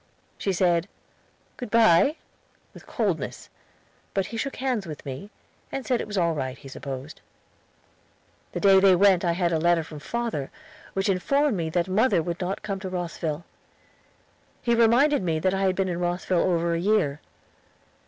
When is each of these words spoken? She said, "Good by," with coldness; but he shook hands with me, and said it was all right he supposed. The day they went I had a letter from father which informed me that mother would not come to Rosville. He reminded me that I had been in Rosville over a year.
She 0.39 0.51
said, 0.51 0.87
"Good 1.57 1.69
by," 1.69 2.15
with 2.73 2.87
coldness; 2.87 3.51
but 4.15 4.25
he 4.25 4.35
shook 4.35 4.55
hands 4.55 4.87
with 4.87 5.05
me, 5.05 5.29
and 5.71 5.85
said 5.85 6.01
it 6.01 6.07
was 6.07 6.17
all 6.17 6.33
right 6.33 6.57
he 6.57 6.67
supposed. 6.67 7.21
The 8.53 8.59
day 8.61 8.79
they 8.79 8.95
went 8.95 9.23
I 9.23 9.33
had 9.33 9.51
a 9.53 9.59
letter 9.59 9.83
from 9.83 9.99
father 9.99 10.49
which 10.93 11.07
informed 11.07 11.55
me 11.55 11.69
that 11.69 11.87
mother 11.87 12.23
would 12.23 12.41
not 12.41 12.63
come 12.63 12.79
to 12.79 12.89
Rosville. 12.89 13.45
He 14.63 14.73
reminded 14.73 15.21
me 15.21 15.37
that 15.37 15.53
I 15.53 15.61
had 15.67 15.75
been 15.75 15.87
in 15.87 15.99
Rosville 15.99 16.39
over 16.51 16.73
a 16.73 16.79
year. 16.79 17.21